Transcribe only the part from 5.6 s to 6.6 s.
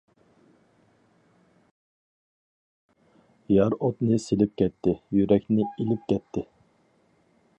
ئېلىپ كەتتى.